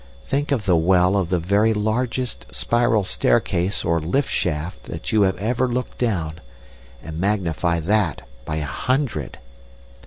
Think 0.23 0.51
of 0.51 0.65
the 0.65 0.75
well 0.75 1.15
of 1.15 1.29
the 1.29 1.37
very 1.37 1.75
largest 1.75 2.47
spiral 2.49 3.03
staircase 3.03 3.85
or 3.85 3.99
lift 4.01 4.31
shaft 4.31 4.85
that 4.85 5.11
you 5.11 5.21
have 5.21 5.37
ever 5.37 5.67
looked 5.67 5.99
down, 5.99 6.41
and 7.03 7.19
magnify 7.19 7.79
that 7.81 8.27
by 8.43 8.55
a 8.55 8.65
hundred. 8.65 9.37